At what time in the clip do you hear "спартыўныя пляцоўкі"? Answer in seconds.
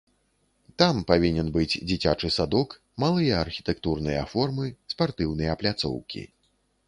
4.95-6.27